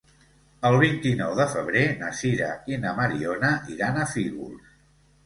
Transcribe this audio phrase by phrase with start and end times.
[0.69, 4.73] El vint-i-nou de febrer na Sira i na Mariona iran a Fígols.